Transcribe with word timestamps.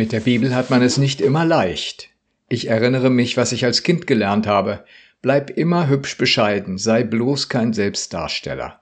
Mit 0.00 0.12
der 0.12 0.20
Bibel 0.20 0.54
hat 0.54 0.70
man 0.70 0.80
es 0.80 0.96
nicht 0.96 1.20
immer 1.20 1.44
leicht. 1.44 2.08
Ich 2.48 2.68
erinnere 2.68 3.10
mich, 3.10 3.36
was 3.36 3.52
ich 3.52 3.66
als 3.66 3.82
Kind 3.82 4.06
gelernt 4.06 4.46
habe. 4.46 4.82
Bleib 5.20 5.50
immer 5.50 5.90
hübsch 5.90 6.16
bescheiden, 6.16 6.78
sei 6.78 7.04
bloß 7.04 7.50
kein 7.50 7.74
Selbstdarsteller. 7.74 8.80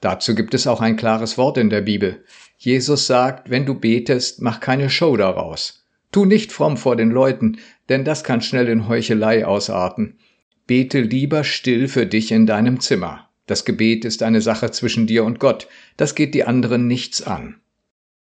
Dazu 0.00 0.34
gibt 0.34 0.54
es 0.54 0.66
auch 0.66 0.80
ein 0.80 0.96
klares 0.96 1.38
Wort 1.38 1.56
in 1.56 1.70
der 1.70 1.82
Bibel. 1.82 2.24
Jesus 2.58 3.06
sagt, 3.06 3.48
wenn 3.48 3.64
du 3.64 3.74
betest, 3.74 4.42
mach 4.42 4.58
keine 4.58 4.90
Show 4.90 5.16
daraus. 5.16 5.86
Tu 6.10 6.24
nicht 6.24 6.50
fromm 6.50 6.76
vor 6.76 6.96
den 6.96 7.12
Leuten, 7.12 7.58
denn 7.88 8.04
das 8.04 8.24
kann 8.24 8.40
schnell 8.42 8.66
in 8.66 8.88
Heuchelei 8.88 9.46
ausarten. 9.46 10.18
Bete 10.66 11.00
lieber 11.00 11.44
still 11.44 11.86
für 11.86 12.06
dich 12.06 12.32
in 12.32 12.44
deinem 12.44 12.80
Zimmer. 12.80 13.28
Das 13.46 13.64
Gebet 13.64 14.04
ist 14.04 14.20
eine 14.24 14.40
Sache 14.40 14.72
zwischen 14.72 15.06
dir 15.06 15.22
und 15.22 15.38
Gott, 15.38 15.68
das 15.96 16.16
geht 16.16 16.34
die 16.34 16.42
anderen 16.42 16.88
nichts 16.88 17.22
an. 17.22 17.60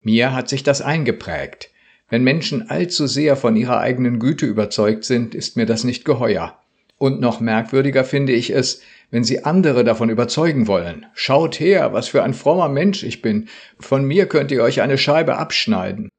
Mir 0.02 0.34
hat 0.34 0.50
sich 0.50 0.64
das 0.64 0.82
eingeprägt. 0.82 1.71
Wenn 2.12 2.26
Menschen 2.26 2.70
allzu 2.70 3.08
sehr 3.08 3.38
von 3.38 3.56
ihrer 3.56 3.80
eigenen 3.80 4.20
Güte 4.20 4.46
überzeugt 4.46 5.06
sind, 5.06 5.34
ist 5.34 5.56
mir 5.56 5.66
das 5.66 5.86
nicht 5.86 6.04
geheuer. 6.04 6.60
Und 6.98 7.22
noch 7.22 7.40
merkwürdiger 7.40 8.04
finde 8.04 8.34
ich 8.34 8.50
es, 8.50 8.82
wenn 9.12 9.24
sie 9.24 9.46
andere 9.46 9.86
davon 9.86 10.10
überzeugen 10.10 10.68
wollen. 10.68 11.06
Schaut 11.14 11.58
her, 11.62 11.94
was 11.94 12.10
für 12.10 12.22
ein 12.22 12.34
frommer 12.34 12.68
Mensch 12.68 13.04
ich 13.04 13.22
bin. 13.22 13.48
Von 13.80 14.04
mir 14.04 14.26
könnt 14.26 14.52
ihr 14.52 14.62
euch 14.62 14.82
eine 14.82 14.98
Scheibe 14.98 15.38
abschneiden. 15.38 16.10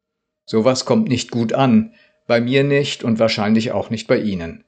Sowas 0.46 0.86
kommt 0.86 1.10
nicht 1.10 1.30
gut 1.30 1.52
an, 1.52 1.92
bei 2.26 2.40
mir 2.40 2.64
nicht 2.64 3.04
und 3.04 3.18
wahrscheinlich 3.18 3.72
auch 3.72 3.90
nicht 3.90 4.08
bei 4.08 4.18
Ihnen. 4.18 4.64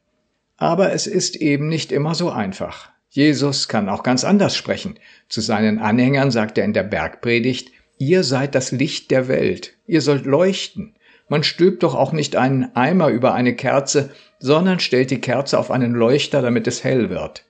Aber 0.58 0.92
es 0.92 1.06
ist 1.06 1.36
eben 1.36 1.68
nicht 1.68 1.90
immer 1.90 2.14
so 2.14 2.28
einfach. 2.28 2.90
Jesus 3.08 3.66
kann 3.68 3.88
auch 3.88 4.02
ganz 4.02 4.24
anders 4.24 4.56
sprechen. 4.56 4.98
Zu 5.30 5.40
seinen 5.40 5.78
Anhängern 5.78 6.30
sagt 6.30 6.58
er 6.58 6.66
in 6.66 6.74
der 6.74 6.82
Bergpredigt, 6.82 7.72
Ihr 7.98 8.24
seid 8.24 8.54
das 8.54 8.72
Licht 8.72 9.10
der 9.10 9.28
Welt, 9.28 9.76
ihr 9.86 10.00
sollt 10.00 10.26
leuchten. 10.26 10.93
Man 11.28 11.42
stülpt 11.42 11.82
doch 11.82 11.94
auch 11.94 12.12
nicht 12.12 12.36
einen 12.36 12.74
Eimer 12.76 13.08
über 13.08 13.34
eine 13.34 13.54
Kerze, 13.54 14.10
sondern 14.38 14.78
stellt 14.80 15.10
die 15.10 15.20
Kerze 15.20 15.58
auf 15.58 15.70
einen 15.70 15.92
Leuchter, 15.92 16.42
damit 16.42 16.66
es 16.66 16.84
hell 16.84 17.08
wird. 17.08 17.44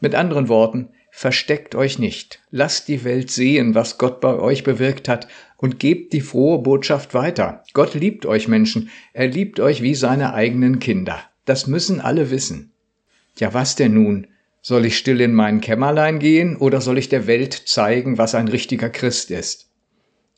Mit 0.00 0.14
anderen 0.14 0.48
Worten, 0.48 0.90
versteckt 1.10 1.74
euch 1.74 1.98
nicht, 1.98 2.40
lasst 2.50 2.88
die 2.88 3.04
Welt 3.04 3.30
sehen, 3.30 3.74
was 3.74 3.96
Gott 3.96 4.20
bei 4.20 4.34
euch 4.34 4.64
bewirkt 4.64 5.08
hat, 5.08 5.28
und 5.56 5.78
gebt 5.78 6.12
die 6.12 6.20
frohe 6.20 6.58
Botschaft 6.58 7.14
weiter. 7.14 7.64
Gott 7.72 7.94
liebt 7.94 8.26
euch 8.26 8.48
Menschen, 8.48 8.90
er 9.14 9.26
liebt 9.26 9.58
euch 9.58 9.80
wie 9.80 9.94
seine 9.94 10.34
eigenen 10.34 10.78
Kinder. 10.78 11.18
Das 11.46 11.66
müssen 11.66 12.02
alle 12.02 12.30
wissen. 12.30 12.72
Ja, 13.38 13.54
was 13.54 13.76
denn 13.76 13.94
nun? 13.94 14.26
Soll 14.60 14.84
ich 14.84 14.98
still 14.98 15.20
in 15.22 15.32
mein 15.32 15.62
Kämmerlein 15.62 16.18
gehen 16.18 16.56
oder 16.56 16.82
soll 16.82 16.98
ich 16.98 17.08
der 17.08 17.26
Welt 17.26 17.54
zeigen, 17.54 18.18
was 18.18 18.34
ein 18.34 18.48
richtiger 18.48 18.90
Christ 18.90 19.30
ist? 19.30 19.65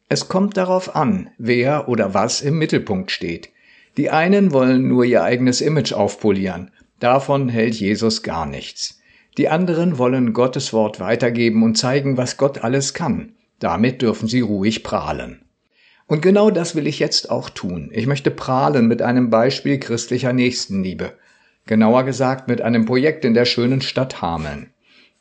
Es 0.08 0.28
kommt 0.28 0.56
darauf 0.56 0.96
an, 0.96 1.30
wer 1.36 1.88
oder 1.88 2.14
was 2.14 2.40
im 2.40 2.56
Mittelpunkt 2.58 3.10
steht. 3.10 3.50
Die 3.98 4.10
einen 4.10 4.52
wollen 4.52 4.88
nur 4.88 5.04
ihr 5.04 5.22
eigenes 5.22 5.60
Image 5.60 5.92
aufpolieren. 5.92 6.70
Davon 6.98 7.48
hält 7.48 7.74
Jesus 7.74 8.22
gar 8.22 8.46
nichts. 8.46 9.00
Die 9.36 9.48
anderen 9.48 9.98
wollen 9.98 10.32
Gottes 10.32 10.72
Wort 10.72 10.98
weitergeben 10.98 11.62
und 11.62 11.76
zeigen, 11.76 12.16
was 12.16 12.38
Gott 12.38 12.64
alles 12.64 12.94
kann. 12.94 13.34
Damit 13.58 14.00
dürfen 14.02 14.28
sie 14.28 14.40
ruhig 14.40 14.82
prahlen. 14.82 15.42
Und 16.06 16.22
genau 16.22 16.50
das 16.50 16.74
will 16.74 16.86
ich 16.86 16.98
jetzt 16.98 17.30
auch 17.30 17.50
tun. 17.50 17.90
Ich 17.92 18.06
möchte 18.06 18.30
prahlen 18.30 18.88
mit 18.88 19.02
einem 19.02 19.28
Beispiel 19.28 19.78
christlicher 19.78 20.32
Nächstenliebe. 20.32 21.12
Genauer 21.66 22.04
gesagt 22.04 22.48
mit 22.48 22.62
einem 22.62 22.86
Projekt 22.86 23.26
in 23.26 23.34
der 23.34 23.44
schönen 23.44 23.82
Stadt 23.82 24.22
Hameln. 24.22 24.70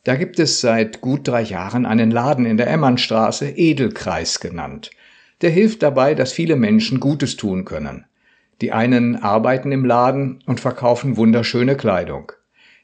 Da 0.08 0.16
gibt 0.16 0.40
es 0.40 0.62
seit 0.62 1.02
gut 1.02 1.28
drei 1.28 1.42
Jahren 1.42 1.86
einen 1.86 2.12
Laden 2.12 2.46
in 2.46 2.56
der 2.56 2.68
Emmernstraße, 2.68 3.50
Edelkreis 3.50 4.40
genannt. 4.40 4.90
Der 5.42 5.50
hilft 5.50 5.84
dabei, 5.84 6.16
dass 6.16 6.32
viele 6.32 6.56
Menschen 6.56 7.02
Gutes 7.02 7.36
tun 7.36 7.66
können. 7.66 8.06
Die 8.62 8.72
einen 8.72 9.18
arbeiten 9.18 9.74
im 9.74 9.84
Laden 9.84 10.42
und 10.46 10.62
verkaufen 10.62 11.18
wunderschöne 11.18 11.76
Kleidung. 11.76 12.32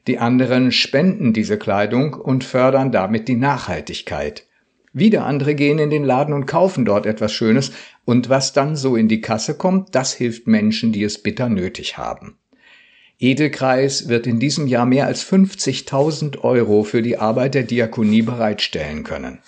Die 0.06 0.18
anderen 0.18 0.70
spenden 0.70 1.32
diese 1.32 1.56
Kleidung 1.56 2.12
und 2.12 2.44
fördern 2.44 2.92
damit 2.92 3.26
die 3.26 3.36
Nachhaltigkeit. 3.36 4.46
Wieder 4.92 5.24
andere 5.24 5.54
gehen 5.54 5.78
in 5.78 5.88
den 5.88 6.04
Laden 6.04 6.34
und 6.34 6.44
kaufen 6.44 6.84
dort 6.84 7.06
etwas 7.06 7.32
Schönes, 7.32 7.72
und 8.04 8.28
was 8.28 8.52
dann 8.52 8.76
so 8.76 8.96
in 8.96 9.08
die 9.08 9.22
Kasse 9.22 9.56
kommt, 9.56 9.94
das 9.94 10.12
hilft 10.12 10.46
Menschen, 10.46 10.92
die 10.92 11.02
es 11.02 11.22
bitter 11.22 11.48
nötig 11.48 11.96
haben. 11.96 12.36
Edelkreis 13.18 14.08
wird 14.08 14.26
in 14.26 14.40
diesem 14.40 14.66
Jahr 14.66 14.86
mehr 14.86 15.06
als 15.06 15.24
50.000 15.24 16.38
Euro 16.40 16.82
für 16.82 17.02
die 17.02 17.16
Arbeit 17.16 17.54
der 17.54 17.62
Diakonie 17.62 18.22
bereitstellen 18.22 19.04
können. 19.04 19.38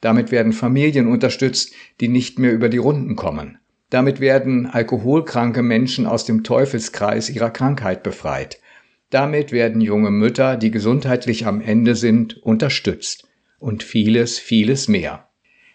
Damit 0.00 0.30
werden 0.30 0.52
Familien 0.52 1.08
unterstützt, 1.08 1.72
die 2.00 2.08
nicht 2.08 2.38
mehr 2.38 2.52
über 2.52 2.68
die 2.68 2.78
Runden 2.78 3.16
kommen. 3.16 3.58
Damit 3.90 4.20
werden 4.20 4.66
alkoholkranke 4.66 5.62
Menschen 5.62 6.06
aus 6.06 6.24
dem 6.24 6.44
Teufelskreis 6.44 7.30
ihrer 7.30 7.50
Krankheit 7.50 8.02
befreit. 8.02 8.60
Damit 9.10 9.52
werden 9.52 9.80
junge 9.80 10.10
Mütter, 10.10 10.56
die 10.56 10.70
gesundheitlich 10.70 11.46
am 11.46 11.60
Ende 11.60 11.94
sind, 11.94 12.36
unterstützt. 12.42 13.28
Und 13.58 13.82
vieles, 13.82 14.38
vieles 14.38 14.88
mehr. 14.88 15.28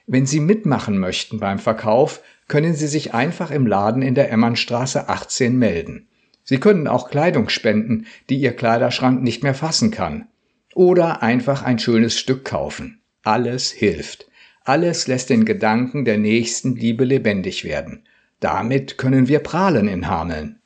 Wenn 0.05 0.25
Sie 0.25 0.39
mitmachen 0.39 0.97
möchten 0.97 1.39
beim 1.39 1.57
Verkauf, 1.57 2.21
können 2.47 2.73
Sie 2.73 2.87
sich 2.87 3.13
einfach 3.13 3.49
im 3.49 3.65
Laden 3.65 4.01
in 4.01 4.13
der 4.13 4.29
Emmernstraße 4.29 5.07
18 5.07 5.57
melden. 5.57 6.07
Sie 6.43 6.59
können 6.59 6.87
auch 6.87 7.09
Kleidung 7.09 7.49
spenden, 7.49 8.05
die 8.29 8.37
Ihr 8.37 8.55
Kleiderschrank 8.55 9.21
nicht 9.21 9.43
mehr 9.43 9.53
fassen 9.53 9.91
kann. 9.91 10.27
Oder 10.73 11.21
einfach 11.21 11.63
ein 11.63 11.79
schönes 11.79 12.17
Stück 12.17 12.45
kaufen. 12.45 13.01
Alles 13.23 13.71
hilft. 13.71 14.27
Alles 14.63 15.07
lässt 15.07 15.29
den 15.29 15.45
Gedanken 15.45 16.05
der 16.05 16.17
nächsten 16.17 16.75
Liebe 16.75 17.03
lebendig 17.03 17.63
werden. 17.63 18.03
Damit 18.39 18.97
können 18.97 19.27
wir 19.27 19.39
prahlen 19.39 19.87
in 19.87 20.07
Hameln. 20.07 20.60